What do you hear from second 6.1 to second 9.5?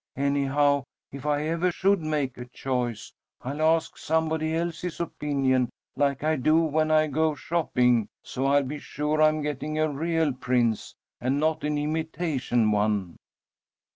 I do when I go shopping, so I'll be sure I'm